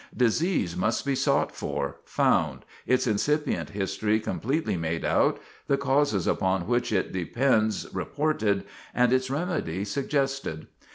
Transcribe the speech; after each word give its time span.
Disease 0.17 0.75
must 0.75 1.05
be 1.05 1.13
sought 1.13 1.55
for, 1.55 1.97
found, 2.05 2.65
its 2.87 3.05
incipient 3.05 3.69
history 3.69 4.19
completely 4.19 4.75
made 4.75 5.05
out, 5.05 5.39
the 5.67 5.77
causes 5.77 6.25
upon 6.25 6.65
which 6.65 6.91
it 6.91 7.13
depends 7.13 7.85
reported, 7.93 8.63
and 8.95 9.13
its 9.13 9.29
remedy 9.29 9.85
suggested. 9.85 10.65